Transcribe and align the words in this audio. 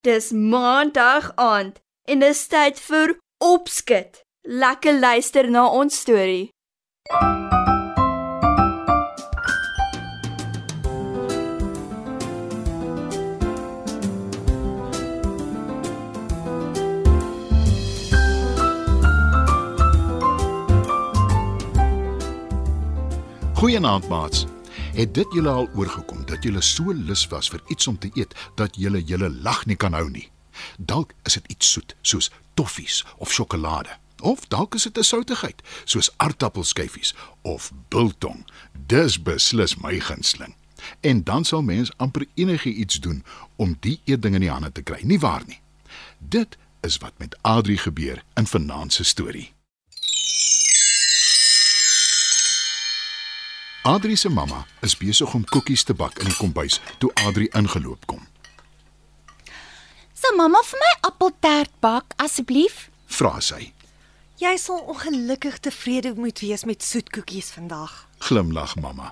Dis 0.00 0.30
maandag 0.30 1.32
aand 1.34 1.80
en 2.04 2.20
dis 2.22 2.46
tyd 2.46 2.78
vir 2.78 3.16
opskud. 3.42 4.20
Lekker 4.46 4.94
luister 4.98 5.50
na 5.50 5.66
ons 5.66 5.98
storie. 5.98 6.50
Goeienaand 23.58 24.06
maats. 24.08 24.46
Het 24.98 25.14
dit 25.14 25.32
julle 25.32 25.48
al 25.48 25.68
oorgekom 25.74 26.24
dat 26.26 26.42
julle 26.42 26.60
so 26.60 26.92
lus 26.92 27.26
was 27.30 27.48
vir 27.52 27.60
iets 27.70 27.86
om 27.86 27.98
te 27.98 28.08
eet 28.18 28.32
dat 28.58 28.76
julle 28.76 28.98
julle 29.06 29.28
lag 29.30 29.60
nie 29.70 29.76
kan 29.78 29.94
hou 29.94 30.08
nie? 30.10 30.26
Dalk 30.76 31.12
is 31.22 31.36
dit 31.38 31.52
iets 31.54 31.70
soet, 31.72 31.94
soos 32.02 32.30
toffies 32.58 33.04
of 33.16 33.30
sjokolade. 33.30 33.94
Of 34.26 34.48
dalk 34.50 34.74
is 34.74 34.82
dit 34.82 34.98
'n 34.98 35.06
soutigheid, 35.06 35.62
soos 35.84 36.10
aardappelskyfies 36.16 37.14
of 37.42 37.70
biltong. 37.88 38.46
Dis 38.86 39.22
beslis 39.22 39.76
my 39.76 40.00
gunsteling. 40.00 40.54
En 41.00 41.24
dan 41.24 41.44
sal 41.44 41.62
mens 41.62 41.96
amper 41.96 42.26
enigiets 42.34 43.00
doen 43.00 43.24
om 43.56 43.76
die 43.80 44.00
eetding 44.04 44.34
in 44.34 44.40
die 44.40 44.50
hande 44.50 44.72
te 44.72 44.82
kry, 44.82 45.00
nie 45.02 45.18
waar 45.18 45.42
nie? 45.46 45.60
Dit 46.18 46.58
is 46.80 46.96
wat 46.96 47.12
met 47.18 47.38
Adri 47.42 47.76
gebeur 47.76 48.22
in 48.34 48.46
vanaand 48.46 48.92
se 48.92 49.04
storie. 49.04 49.52
Adri 53.88 54.16
se 54.16 54.28
mamma 54.28 54.66
is 54.84 54.92
besig 55.00 55.30
om 55.34 55.44
koekies 55.48 55.82
te 55.88 55.94
bak 55.96 56.18
in 56.20 56.28
die 56.28 56.34
kombuis 56.36 56.74
toe 57.00 57.08
Adri 57.24 57.46
ingeloop 57.56 58.02
kom. 58.10 58.20
Sal 60.12 60.36
mamma 60.36 60.60
vir 60.68 60.82
my 60.82 60.90
appeltaart 61.08 61.72
bak 61.80 62.12
asseblief? 62.20 62.90
Vra 63.16 63.38
sy. 63.40 63.70
Jy 64.42 64.52
sal 64.60 64.84
ongelukkig 64.92 65.56
tevrede 65.64 66.12
moet 66.20 66.44
wees 66.44 66.66
met 66.68 66.84
soetkoekies 66.84 67.48
vandag. 67.56 67.94
Glimlag 68.28 68.76
mamma. 68.76 69.08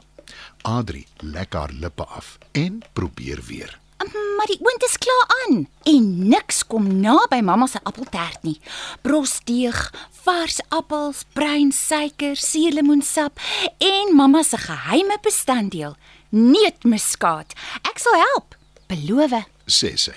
Adri 0.69 1.07
lek 1.25 1.57
haar 1.57 1.73
lippe 1.73 2.05
af 2.05 2.37
en 2.53 2.83
probeer 2.93 3.41
weer. 3.49 3.73
Maar 3.97 4.47
die 4.47 4.59
oond 4.61 4.85
is 4.85 4.99
klaar 4.99 5.27
aan 5.41 5.69
en 5.83 6.29
niks 6.29 6.67
kom 6.67 6.87
naby 7.01 7.41
mamma 7.41 7.67
se 7.67 7.81
appeltaart 7.83 8.43
nie. 8.45 8.61
Brosdeeg, 9.03 9.79
vars 10.27 10.61
appels, 10.69 11.25
bruin 11.33 11.73
suiker, 11.73 12.37
suurlemoensap 12.37 13.41
en 13.79 14.15
mamma 14.17 14.43
se 14.43 14.61
geheime 14.61 15.17
bestanddeel, 15.25 15.97
neutmuskaat. 16.29 17.57
Ek 17.89 17.99
sal 18.03 18.21
help. 18.33 18.55
Beloof. 18.87 19.35
sê 19.67 19.97
sy. 19.99 20.15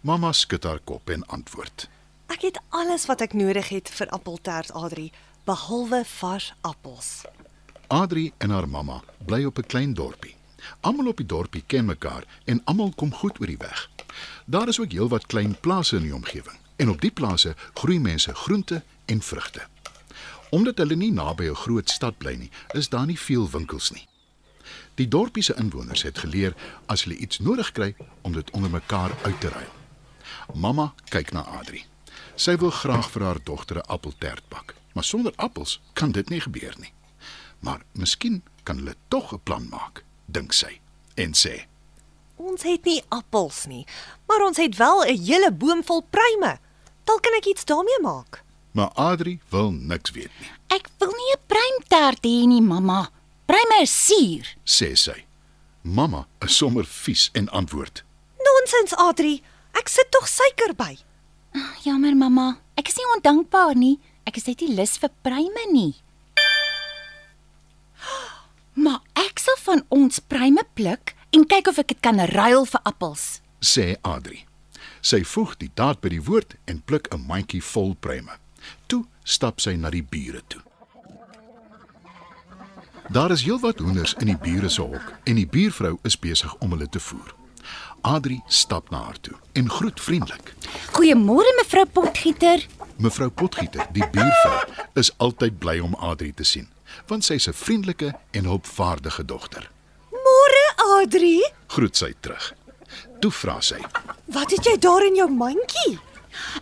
Mamma 0.00 0.32
skud 0.32 0.64
haar 0.64 0.80
kop 0.86 1.10
en 1.10 1.26
antwoord. 1.26 1.88
Ek 2.32 2.46
het 2.46 2.60
alles 2.70 3.08
wat 3.10 3.20
ek 3.24 3.34
nodig 3.34 3.68
het 3.74 3.90
vir 3.90 4.08
appeltaart 4.14 4.70
Adri, 4.72 5.10
behalwe 5.48 6.04
vars 6.20 6.52
appels. 6.62 7.26
Adri 7.88 8.30
en 8.38 8.52
haar 8.54 8.68
mamma 8.68 9.02
bly 9.26 9.44
op 9.44 9.58
'n 9.58 9.66
klein 9.66 9.94
dorpie. 9.94 10.37
Almal 10.80 11.06
op 11.06 11.16
die 11.16 11.26
dorpie 11.26 11.62
ken 11.66 11.84
mekaar 11.84 12.24
en 12.44 12.64
almal 12.64 12.92
kom 12.96 13.14
goed 13.14 13.40
oor 13.40 13.46
die 13.46 13.60
weg. 13.60 13.90
Daar 14.44 14.68
is 14.68 14.80
ook 14.80 14.92
heelwat 14.92 15.26
klein 15.26 15.56
plase 15.60 15.96
in 15.96 16.02
die 16.02 16.14
omgewing 16.14 16.58
en 16.76 16.90
op 16.90 17.00
die 17.00 17.10
plase 17.10 17.56
groei 17.74 18.00
mense 18.00 18.34
groente 18.34 18.82
en 19.04 19.22
vrugte. 19.22 19.66
Omdat 20.50 20.78
hulle 20.78 20.96
nie 20.96 21.12
naby 21.12 21.48
'n 21.48 21.54
groot 21.54 21.90
stad 21.90 22.18
bly 22.18 22.34
nie, 22.34 22.50
is 22.72 22.88
daar 22.88 23.06
nie 23.06 23.18
veel 23.18 23.50
winkels 23.50 23.90
nie. 23.90 24.08
Die 24.94 25.08
dorpie 25.08 25.42
se 25.42 25.54
inwoners 25.54 26.02
het 26.02 26.18
geleer 26.18 26.54
as 26.86 27.04
hulle 27.04 27.16
iets 27.16 27.38
nodig 27.38 27.72
kry 27.72 27.94
om 28.22 28.32
dit 28.32 28.50
onder 28.50 28.70
mekaar 28.70 29.12
uit 29.22 29.40
te 29.40 29.48
ruil. 29.48 29.74
Mamma 30.54 30.94
kyk 31.08 31.32
na 31.32 31.40
Adri. 31.40 31.84
Sy 32.34 32.56
wil 32.56 32.70
graag 32.70 33.10
vir 33.10 33.22
haar 33.22 33.40
dogter 33.44 33.76
'n 33.76 33.88
appeltaart 33.88 34.48
bak, 34.48 34.74
maar 34.94 35.04
sonder 35.04 35.32
appels 35.36 35.80
kan 35.92 36.12
dit 36.12 36.28
nie 36.28 36.40
gebeur 36.40 36.74
nie. 36.78 36.92
Maar 37.60 37.82
miskien 37.92 38.42
kan 38.62 38.76
hulle 38.76 38.94
tog 39.08 39.32
'n 39.32 39.40
plan 39.42 39.68
maak, 39.68 40.04
dink 40.30 40.52
sy 40.52 40.80
en 41.16 41.32
sê: 41.34 41.64
Ons 42.38 42.62
het 42.62 42.84
nie 42.84 43.02
appels 43.10 43.66
nie, 43.66 43.86
maar 44.28 44.44
ons 44.46 44.56
het 44.56 44.76
wel 44.76 45.02
'n 45.04 45.16
hele 45.26 45.50
boom 45.52 45.82
vol 45.84 46.02
pruime. 46.02 46.58
Dalk 47.04 47.22
kan 47.22 47.34
ek 47.36 47.46
iets 47.46 47.64
daarmee 47.64 48.00
maak. 48.02 48.42
Maar 48.72 48.92
Adri 48.94 49.40
wil 49.50 49.70
niks 49.72 50.10
weet 50.10 50.30
nie, 50.40 50.50
Ek 50.68 50.88
wil 50.98 51.08
nie 51.10 51.32
'n 51.34 51.40
pruimtaart 51.46 52.22
hê 52.24 52.46
nie, 52.46 52.60
mamma. 52.62 53.10
Pruime 53.46 53.82
is 53.82 53.90
suur. 54.06 54.56
sê 54.64 54.94
sy. 54.96 55.24
Mamma 55.82 56.26
is 56.42 56.56
sommer 56.56 56.84
vies 56.84 57.30
en 57.32 57.48
antwoord: 57.48 58.04
Nonsens 58.38 58.92
Adri, 58.96 59.42
ek 59.72 59.88
sit 59.88 60.10
tog 60.10 60.28
suiker 60.28 60.74
by. 60.74 60.98
Jammer, 61.84 62.14
mamma. 62.16 62.58
Ek 62.76 62.88
is 62.88 62.96
nie 62.96 63.06
ondankbaar 63.16 63.74
nie. 63.74 63.98
Ek 64.26 64.36
is 64.36 64.44
net 64.46 64.60
nie 64.60 64.74
lus 64.74 64.98
vir 64.98 65.10
pruime 65.22 65.72
nie. 65.72 65.94
Maar 68.78 69.00
ek 69.18 69.40
sal 69.42 69.56
van 69.64 69.80
ons 69.94 70.20
pruime 70.30 70.62
pluk 70.78 71.14
en 71.34 71.46
kyk 71.50 71.70
of 71.72 71.80
ek 71.82 71.94
dit 71.94 72.00
kan 72.04 72.20
ruil 72.30 72.66
vir 72.70 72.82
appels. 72.86 73.40
sê 73.58 73.96
Adri. 74.06 74.44
Sy 75.02 75.24
voeg 75.26 75.56
die 75.58 75.70
daad 75.74 75.98
by 76.00 76.12
die 76.14 76.22
woord 76.22 76.54
en 76.70 76.82
pluk 76.86 77.08
'n 77.10 77.26
mandjie 77.26 77.62
vol 77.62 77.94
pruime. 77.94 78.38
Toe 78.86 79.04
stap 79.24 79.60
sy 79.60 79.74
na 79.74 79.90
die 79.90 80.02
bure 80.02 80.42
toe. 80.48 80.62
Daar 83.10 83.30
is 83.30 83.42
heelwat 83.42 83.78
hoenders 83.78 84.14
in 84.20 84.26
die 84.26 84.36
bure 84.36 84.68
se 84.68 84.82
hok 84.82 85.12
en 85.24 85.34
die 85.34 85.46
buurvrou 85.46 85.98
is 86.04 86.18
besig 86.18 86.54
om 86.60 86.70
hulle 86.70 86.88
te 86.88 87.00
voer. 87.00 87.34
Adri 88.02 88.40
stap 88.46 88.90
na 88.90 89.02
haar 89.02 89.20
toe 89.20 89.34
en 89.52 89.70
groet 89.70 90.00
vriendelik. 90.00 90.54
Goeiemôre 90.92 91.54
mevrou 91.56 91.86
Potgieter. 91.86 92.66
Mevrou 92.96 93.30
Potgieter, 93.30 93.86
die 93.92 94.04
buurvrou, 94.12 94.86
is 94.94 95.10
altyd 95.16 95.58
bly 95.58 95.78
om 95.80 95.94
Adri 95.94 96.32
te 96.34 96.44
sien, 96.44 96.68
want 97.06 97.24
sy's 97.24 97.48
'n 97.48 97.52
vriendelike 97.52 98.14
en 98.30 98.44
hulpvaardige 98.44 99.24
dogter. 99.24 99.70
Môre 100.10 100.66
Adri, 100.76 101.42
Groet 101.66 101.96
sy 101.96 102.14
terug. 102.20 102.54
Toe 103.20 103.30
vra 103.30 103.60
sy: 103.60 103.80
wat 104.26 104.50
het 104.50 104.64
jy 104.64 104.76
daar 104.78 105.04
in 105.04 105.14
jou 105.14 105.30
mandjie? 105.30 105.98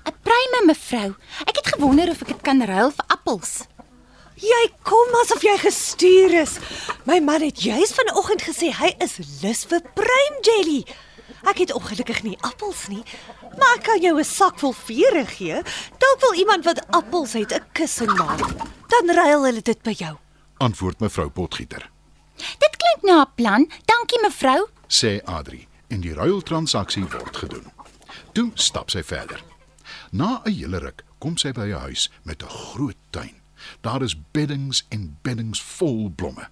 'n 0.04 0.14
Pruime 0.22 0.60
mevrou. 0.66 1.14
Ek 1.46 1.56
het 1.56 1.66
gewonder 1.74 2.10
of 2.10 2.22
ek 2.22 2.28
dit 2.28 2.42
kan 2.42 2.62
ruil 2.62 2.90
vir 2.90 3.04
appels. 3.08 3.66
Jy 4.36 4.64
kom 4.82 5.14
asof 5.22 5.42
jy 5.42 5.56
gestuur 5.58 6.34
is. 6.42 6.58
My 7.04 7.20
man 7.20 7.40
het 7.40 7.62
juis 7.62 7.92
vanoggend 7.96 8.42
gesê 8.42 8.68
hy 8.72 8.94
is 9.00 9.18
lus 9.42 9.64
vir 9.64 9.80
pruim 9.94 10.34
jelly. 10.44 10.84
Ek 11.48 11.58
het 11.58 11.72
ongelukkig 11.72 12.22
nie 12.22 12.38
appels 12.44 12.88
nie, 12.88 13.04
maar 13.56 13.76
ek 13.76 13.84
kan 13.84 14.00
jou 14.00 14.18
'n 14.18 14.24
sak 14.24 14.58
vol 14.58 14.72
vere 14.72 15.24
gee. 15.26 15.62
Dalk 15.98 16.20
wil 16.20 16.34
iemand 16.34 16.64
wat 16.64 16.84
appels 16.90 17.32
het 17.32 17.52
'n 17.52 17.64
kussing 17.72 18.12
maak. 18.18 18.75
Dan 18.88 19.14
ruil 19.16 19.44
hulle 19.44 19.62
dit 19.62 19.82
by 19.82 19.94
jou. 19.96 20.16
Antwoord 20.58 21.00
mevrou 21.00 21.28
Potgieter. 21.30 21.90
Dit 22.36 22.76
klink 22.76 23.02
na 23.02 23.22
'n 23.22 23.30
plan. 23.34 23.68
Dankie 23.84 24.20
mevrou. 24.22 24.68
sê 24.88 25.20
Adri 25.24 25.66
en 25.88 26.00
die 26.00 26.14
ruiltransaksie 26.14 27.04
word 27.04 27.36
gedoen. 27.36 27.72
Toe 28.32 28.50
stap 28.54 28.90
sy 28.90 29.02
verder. 29.02 29.42
Na 30.10 30.42
'n 30.44 30.52
hele 30.52 30.78
ruk 30.78 31.04
kom 31.18 31.36
sy 31.36 31.52
by 31.52 31.66
'n 31.66 31.80
huis 31.80 32.10
met 32.22 32.42
'n 32.42 32.48
groot 32.48 32.96
tuin. 33.10 33.34
Daar 33.80 34.02
is 34.02 34.16
beddings 34.32 34.84
en 34.88 35.18
beddings 35.22 35.62
vol 35.62 36.10
blomme. 36.10 36.48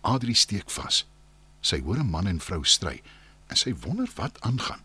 Adri 0.00 0.34
steek 0.34 0.70
vas. 0.70 1.06
Sy 1.60 1.80
hoor 1.80 1.96
'n 1.98 2.10
man 2.10 2.26
en 2.26 2.40
vrou 2.40 2.64
stry 2.64 3.02
en 3.48 3.56
sy 3.56 3.74
wonder 3.80 4.08
wat 4.14 4.40
aangaan. 4.40 4.82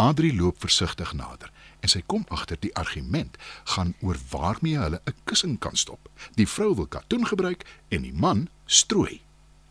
Adri 0.00 0.36
loop 0.36 0.56
versigtig 0.64 1.12
nader 1.12 1.50
en 1.84 1.90
sy 1.92 2.00
kom 2.08 2.22
agter 2.32 2.56
die 2.60 2.72
argument 2.80 3.36
gaan 3.74 3.90
oor 4.00 4.16
waarmee 4.30 4.78
hulle 4.80 5.00
'n 5.04 5.14
kussing 5.28 5.58
kan 5.58 5.76
stop. 5.76 6.08
Die 6.40 6.48
vrou 6.48 6.74
wil 6.74 6.86
katoen 6.86 7.26
gebruik 7.26 7.64
en 7.88 8.02
die 8.02 8.12
man 8.12 8.48
strooi. 8.64 9.20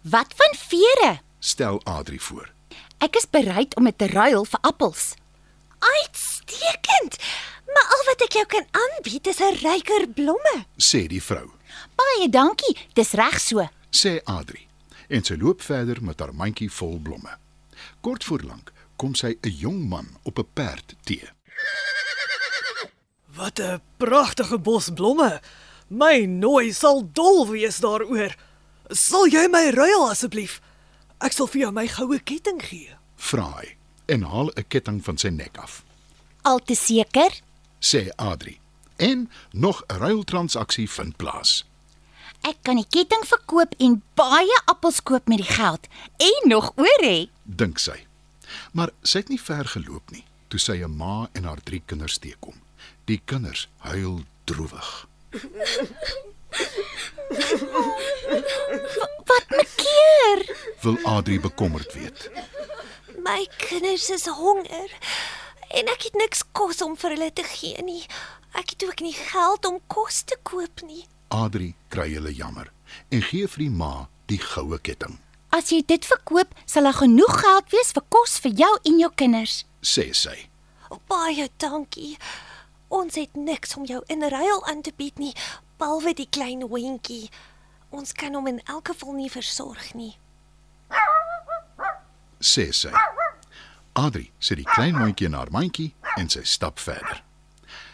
Wat 0.02 0.34
van 0.36 0.54
vere? 0.70 1.20
Stel 1.40 1.82
Adri 1.84 2.20
voor. 2.20 2.52
Ek 2.98 3.16
is 3.16 3.30
bereid 3.30 3.76
om 3.76 3.84
dit 3.84 3.98
te 3.98 4.08
ruil 4.08 4.46
vir 4.46 4.60
appels. 4.62 5.14
Uitstekend. 5.80 7.18
Maar 7.74 7.88
al 7.96 8.04
wat 8.06 8.22
ek 8.22 8.34
jou 8.34 8.46
kan 8.46 8.66
aanbied 8.72 9.28
is 9.28 9.40
'n 9.40 9.58
ryker 9.66 10.08
blomme. 10.08 10.66
sê 10.78 11.08
die 11.08 11.24
vrou. 11.24 11.50
Baie 11.96 12.30
dankie. 12.30 12.78
Dis 12.94 13.12
reg 13.12 13.40
so. 13.40 13.70
Sê 13.90 14.22
Adri 14.24 14.68
en 15.08 15.24
sy 15.24 15.36
loop 15.36 15.62
verder 15.62 16.04
met 16.04 16.20
haar 16.20 16.34
mandjie 16.36 16.72
vol 16.72 17.00
blomme. 17.00 17.38
Kort 18.02 18.24
voor 18.24 18.42
lank 18.42 18.72
kom 19.00 19.16
sy 19.16 19.38
'n 19.42 19.56
jong 19.64 19.88
man 19.90 20.08
op 20.24 20.40
'n 20.40 20.48
perd 20.54 20.96
teë. 21.08 21.30
Wat 23.36 23.60
'n 23.60 23.82
pragtige 23.98 24.60
bos 24.60 24.90
blomme. 24.94 25.42
My 25.88 26.26
nooi 26.26 26.74
sal 26.74 27.10
dol 27.14 27.48
wees 27.48 27.80
daaroor. 27.80 28.36
Sal 28.90 29.28
jy 29.28 29.48
my 29.48 29.70
ruil 29.70 30.10
asseblief? 30.10 30.62
Ek 31.20 31.32
sal 31.32 31.48
vir 31.48 31.62
jou 31.62 31.72
my 31.72 31.88
goue 31.88 32.20
ketting 32.20 32.62
gee. 32.62 32.96
Vra 33.16 33.48
hy 33.60 33.76
en 34.06 34.22
haal 34.22 34.52
'n 34.56 34.68
ketting 34.68 35.04
van 35.04 35.18
sy 35.18 35.30
nek 35.30 35.58
af. 35.58 35.84
Al 36.42 36.60
te 36.60 36.76
seker. 36.76 37.32
Sê 37.80 38.10
Adri. 38.16 38.60
En 38.98 39.30
nog 39.52 39.84
'n 39.88 39.98
ruiltransaksie 39.98 40.90
vind 40.90 41.16
plaas. 41.18 41.66
Ek 42.42 42.58
kan 42.62 42.76
die 42.76 42.88
ketting 42.90 43.26
verkoop 43.28 43.74
en 43.78 44.04
baie 44.16 44.62
appels 44.66 45.04
koop 45.04 45.28
met 45.28 45.38
die 45.38 45.54
geld 45.54 45.88
en 46.18 46.50
nog 46.50 46.72
oor 46.76 47.02
hê. 47.04 47.30
dink 47.44 47.80
sy. 47.80 48.09
Maar 48.72 48.90
sy 49.02 49.18
het 49.24 49.30
nie 49.30 49.42
ver 49.42 49.66
geloop 49.66 50.12
nie 50.12 50.26
toe 50.50 50.60
sy 50.60 50.82
'n 50.84 50.96
ma 50.98 51.30
en 51.34 51.44
haar 51.44 51.62
drie 51.64 51.82
kinders 51.86 52.18
teekom. 52.18 52.56
Die 53.06 53.22
kinders 53.26 53.70
huil 53.78 54.24
droewig. 54.44 55.08
Wat 59.30 59.46
mekeer? 59.50 60.40
Wil 60.82 60.98
Adri 61.04 61.40
bekommerd 61.40 61.94
weet. 61.94 62.30
My 63.24 63.48
kinders 63.58 64.10
is 64.10 64.26
honger 64.26 64.90
en 65.70 65.86
ek 65.86 66.02
het 66.02 66.16
niks 66.18 66.44
kos 66.52 66.82
om 66.82 66.98
vir 66.98 67.10
hulle 67.10 67.34
te 67.34 67.44
gee 67.44 67.84
nie. 67.84 68.06
Ek 68.58 68.70
het 68.74 68.86
ook 68.86 69.00
nie 69.06 69.14
geld 69.14 69.66
om 69.66 69.80
kos 69.88 70.22
te 70.22 70.38
koop 70.42 70.82
nie. 70.82 71.06
Adri 71.28 71.76
kry 71.94 72.14
hulle 72.14 72.34
jammer 72.34 72.72
en 73.10 73.22
gee 73.22 73.48
vir 73.48 73.64
die 73.68 73.70
ma 73.70 74.10
die 74.26 74.42
goue 74.42 74.80
ketting, 74.82 75.20
As 75.50 75.72
jy 75.74 75.82
dit 75.86 76.06
verkoop, 76.06 76.54
sal 76.66 76.84
daar 76.86 76.94
genoeg 76.94 77.40
geld 77.42 77.72
wees 77.74 77.92
vir 77.96 78.04
kos 78.14 78.38
vir 78.44 78.52
jou 78.52 78.74
en 78.86 79.00
jou 79.00 79.12
kinders. 79.16 79.66
sê 79.82 80.14
sy. 80.14 80.50
Baie 81.08 81.50
dankie. 81.58 82.18
Ons 82.90 83.16
het 83.16 83.36
niks 83.36 83.76
om 83.78 83.86
jou 83.86 84.02
in 84.08 84.24
ruil 84.24 84.66
aan 84.66 84.82
te 84.82 84.92
bied 84.98 85.18
nie, 85.18 85.34
behalwe 85.78 86.14
die 86.14 86.28
klein 86.30 86.62
hondjie. 86.62 87.30
Ons 87.90 88.14
kan 88.14 88.34
hom 88.34 88.48
in 88.48 88.62
elk 88.66 88.88
geval 88.88 89.14
nie 89.14 89.30
versorg 89.30 89.94
nie. 89.94 90.18
sê 92.40 92.72
sy. 92.74 92.92
Adri 93.94 94.32
sit 94.40 94.58
die 94.58 94.70
klein 94.76 94.96
hondjie 94.96 95.28
in 95.28 95.34
haar 95.34 95.52
mandjie 95.52 95.94
en 96.18 96.30
sy 96.30 96.44
stap 96.44 96.80
verder. 96.80 97.24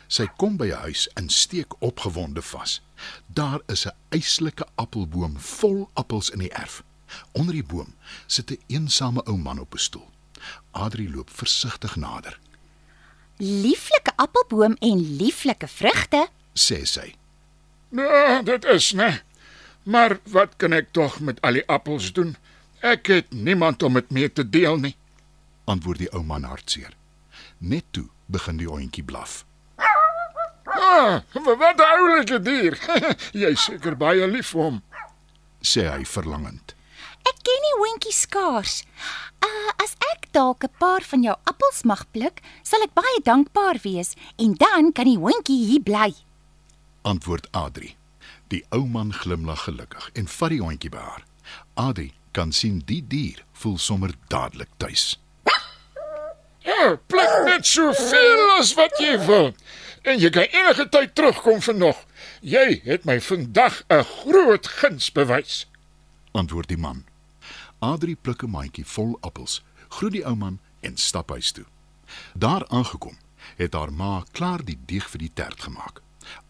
Sy 0.08 0.28
kom 0.38 0.58
by 0.58 0.68
'n 0.68 0.81
huis 0.86 1.08
en 1.16 1.30
steek 1.30 1.81
opgewonde 1.81 2.42
vas. 2.42 2.81
Daar 3.28 3.62
is 3.68 3.86
'n 3.86 3.96
eislike 4.10 4.66
appelboom 4.75 5.40
vol 5.40 5.90
appels 5.94 6.30
in 6.30 6.40
die 6.40 6.51
erf. 6.54 6.84
Onder 7.31 7.54
die 7.54 7.63
boom 7.63 7.94
sit 8.28 8.52
'n 8.52 8.60
eensame 8.68 9.24
ou 9.25 9.38
man 9.38 9.60
op 9.60 9.74
'n 9.74 9.78
stoel. 9.78 10.10
Adri 10.72 11.10
loop 11.12 11.30
versigtig 11.30 11.96
nader, 11.96 12.40
Lieflike 13.38 14.12
appelboom 14.16 14.75
en 14.80 15.18
lieflike 15.18 15.68
vrugte. 15.68 16.28
sê 16.54 16.84
sy. 16.86 17.16
Nee, 17.90 18.44
dit 18.44 18.63
is 18.66 18.92
nee. 18.92 19.22
Maar 19.84 20.19
wat 20.24 20.54
kan 20.57 20.74
ek 20.74 20.88
tog 20.92 21.19
met 21.19 21.42
al 21.42 21.54
die 21.54 21.68
appels 21.68 22.13
doen? 22.13 22.36
Ek 22.80 23.08
het 23.08 23.31
niemand 23.34 23.84
om 23.84 23.94
dit 23.94 24.10
mee 24.12 24.31
te 24.34 24.50
deel 24.50 24.78
nie. 24.78 24.96
Antwoord 25.66 25.98
die 25.98 26.10
ou 26.13 26.24
man 26.24 26.44
hartseer. 26.44 26.94
Net 27.58 27.84
toe 27.92 28.08
begin 28.25 28.58
die 28.58 28.68
hondjie 28.68 29.04
blaf. 29.04 29.46
Ah, 30.66 31.22
wat 31.44 31.78
'n 31.78 31.81
oulike 32.00 32.40
dier. 32.42 32.80
Jy's 33.42 33.63
seker 33.63 33.96
baie 33.98 34.28
lief 34.28 34.48
vir 34.51 34.62
hom. 34.62 34.81
sê 35.62 35.90
hy 35.90 36.06
verlangend. 36.06 36.75
Ek 37.25 37.38
ken 37.42 37.68
die 37.68 37.77
hondjie 37.81 38.13
skaars. 38.13 38.83
Uh, 39.45 39.72
as 39.83 39.95
ek 40.13 40.27
dalk 40.31 40.63
'n 40.63 40.74
paar 40.80 41.01
van 41.01 41.24
jou 41.24 41.36
appels 41.45 41.83
mag 41.83 42.06
pluk, 42.12 42.42
sal 42.63 42.81
ek 42.83 42.94
baie 42.94 43.19
dankbaar 43.24 43.80
wees 43.83 44.16
en 44.38 44.54
dan 44.54 44.92
kan 44.92 45.06
die 45.06 45.18
hondjie 45.18 45.66
hier 45.66 45.81
bly. 45.81 46.13
Antwoord 47.01 47.48
Adri. 47.51 47.95
Die 48.48 48.63
ou 48.69 48.86
man 48.86 49.13
glimlag 49.13 49.63
gelukkig 49.66 50.10
en 50.13 50.27
vat 50.27 50.50
die 50.50 50.62
hondjie 50.62 50.89
by 50.89 51.01
haar. 51.01 51.24
Adri 51.74 52.13
kan 52.31 52.51
sien 52.51 52.81
die 52.86 53.01
dier 53.01 53.45
voel 53.54 53.77
sommer 53.77 54.13
dadelik 54.27 54.69
tuis. 54.77 55.18
Ja, 56.66 56.95
pluk 57.07 57.45
net 57.45 57.66
soveel 57.66 58.57
as 58.57 58.74
wat 58.74 58.98
jy 58.98 59.19
wil. 59.27 59.51
En 60.01 60.18
jy 60.22 60.30
kan 60.33 60.50
enige 60.50 60.88
tyd 60.89 61.13
terugkom 61.16 61.62
vir 61.62 61.75
nog. 61.77 62.00
Jy 62.42 62.81
het 62.86 63.06
my 63.06 63.19
vandag 63.22 63.83
'n 63.89 64.04
groot 64.04 64.68
guns 64.68 65.12
bewys. 65.12 65.66
Antwoord 66.33 66.68
die 66.68 66.77
man. 66.77 67.06
Adri 67.86 68.16
pluk 68.16 68.42
'n 68.44 68.50
mandjie 68.50 68.86
vol 68.86 69.18
appels, 69.22 69.64
groet 69.90 70.12
die 70.12 70.26
ou 70.26 70.36
man 70.36 70.60
en 70.80 70.98
stap 70.98 71.30
huis 71.30 71.52
toe. 71.52 71.66
Daar 72.34 72.68
aangekom, 72.68 73.18
het 73.56 73.74
haar 73.74 73.94
ma 73.94 74.24
klaar 74.32 74.64
die 74.66 74.80
deeg 74.86 75.10
vir 75.10 75.20
die 75.20 75.34
tert 75.34 75.62
gemaak. 75.62 76.02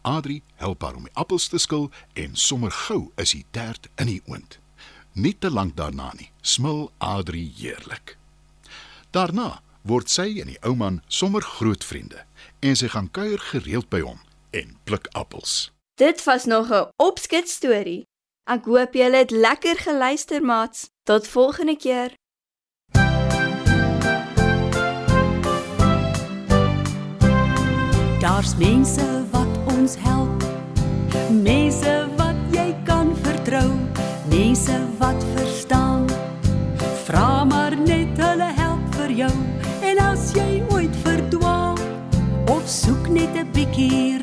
Adri 0.02 0.42
help 0.54 0.82
haar 0.82 0.96
om 0.96 1.02
die 1.02 1.14
appels 1.14 1.48
te 1.48 1.58
skil 1.58 1.90
en 2.12 2.36
sommer 2.36 2.70
gou 2.70 3.12
is 3.16 3.30
die 3.30 3.44
tert 3.50 3.88
in 3.96 4.06
die 4.06 4.22
oond. 4.26 4.58
Nie 5.12 5.38
te 5.38 5.50
lank 5.50 5.76
daarna 5.76 6.12
nie, 6.14 6.30
smil 6.40 6.90
Adri 6.98 7.52
heerlik. 7.58 8.16
Daarna 9.10 9.60
word 9.82 10.10
sy 10.10 10.40
en 10.40 10.46
die 10.46 10.60
ou 10.62 10.74
man 10.74 11.02
sommer 11.06 11.42
groot 11.42 11.84
vriende 11.84 12.24
en 12.60 12.76
sy 12.76 12.88
gaan 12.88 13.10
kuier 13.10 13.38
gereeld 13.38 13.88
by 13.88 14.00
hom 14.00 14.20
en 14.50 14.78
pluk 14.84 15.06
appels. 15.12 15.70
Dit 16.00 16.24
was 16.24 16.44
nog 16.44 16.72
'n 16.72 16.88
opskets 16.96 17.52
storie. 17.52 18.04
Ek 18.46 18.68
hoop 18.70 18.92
julle 18.94 19.24
het 19.24 19.32
lekker 19.34 19.74
geluister, 19.82 20.42
maats. 20.42 20.90
Tot 21.02 21.26
volgende 21.26 21.76
keer. 21.76 22.12
Daar's 28.20 28.54
mense 28.56 29.06
wat 29.30 29.74
ons 29.74 29.96
help. 29.98 30.46
Mense 31.42 32.06
wat 32.16 32.38
jy 32.54 32.70
kan 32.84 33.10
vertrou. 33.22 33.70
Mense 34.30 34.78
wat 34.98 35.26
verstaan. 35.34 36.06
Vra 37.04 37.44
maar 37.44 37.74
net 37.76 38.14
hulle 38.14 38.52
help 38.62 38.94
vir 38.94 39.10
jou. 39.24 39.34
En 39.82 39.98
as 39.98 40.30
jy 40.38 40.62
ooit 40.70 40.94
verdwaal 41.02 41.74
of 42.46 42.62
soek 42.70 43.10
net 43.10 43.34
'n 43.34 43.50
bietjie 43.50 44.22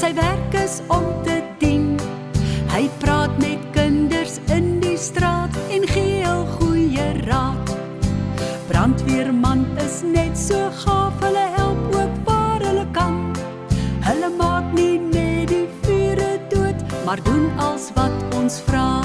Sy 0.00 0.14
werk 0.16 0.54
is 0.56 0.78
om 0.88 1.04
te 1.26 1.34
dien. 1.60 1.98
Hy 2.72 2.86
praat 3.02 3.34
met 3.36 3.60
kinders 3.74 4.38
in 4.48 4.78
die 4.80 4.96
straat 4.96 5.52
en 5.68 5.84
gee 5.90 6.22
hul 6.24 6.46
goeie 6.54 7.04
raad. 7.26 7.74
Brandweerman 8.70 9.66
is 9.84 10.00
net 10.00 10.40
so 10.40 10.70
gaaf, 10.80 11.20
hulle 11.20 11.44
help 11.58 12.00
ook 12.00 12.16
waar 12.24 12.64
hulle 12.64 12.86
kan. 12.96 13.20
Hulle 14.08 14.32
maak 14.40 14.72
nie 14.72 14.96
net 14.96 15.52
die 15.52 15.66
vure 15.84 16.32
dood, 16.48 16.80
maar 17.04 17.20
doen 17.28 17.50
als 17.60 17.92
wat 18.00 18.40
ons 18.40 18.62
vra. 18.70 18.99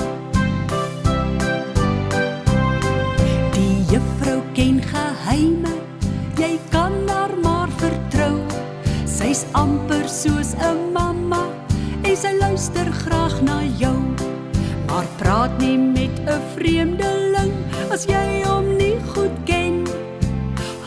as 17.96 18.04
jy 18.12 18.44
hom 18.44 18.66
nie 18.76 18.98
goed 19.14 19.36
ken. 19.48 19.76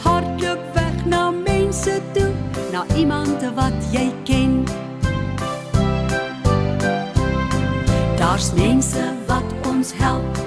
Hardloop 0.02 0.60
weg 0.74 0.96
na 1.08 1.30
mense 1.32 1.94
toe, 2.12 2.28
na 2.72 2.82
iemand 3.00 3.44
wat 3.56 3.76
jy 3.94 4.10
ken. 4.28 4.58
Daar's 8.20 8.52
mense 8.60 9.06
wat 9.30 9.56
ons 9.70 9.94
help. 10.02 10.42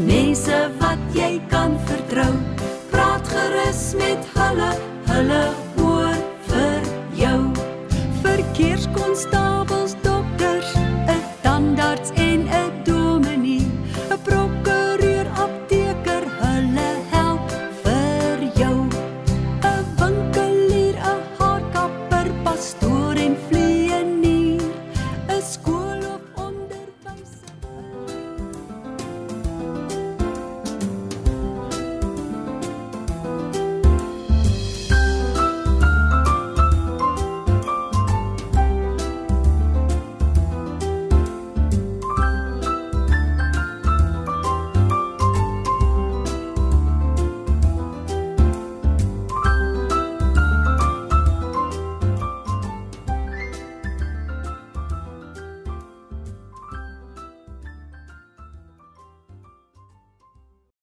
Mense 0.00 0.62
wat 0.80 1.02
jy 1.12 1.34
kan 1.52 1.76
vertrou. 1.90 2.32
Praat 2.94 3.28
gerus 3.34 3.90
met 4.00 4.32
hulle, 4.38 4.72
hulle 5.12 5.42